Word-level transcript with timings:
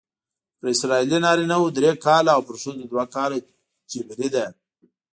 پر 0.59 0.65
اسرائیلي 0.73 1.17
نارینه 1.25 1.55
وو 1.59 1.67
درې 1.77 1.91
کاله 2.05 2.31
او 2.35 2.41
پر 2.47 2.55
ښځو 2.61 2.83
دوه 2.91 3.05
کاله 3.15 3.37
جبری 3.91 4.27
ده. 4.35 4.45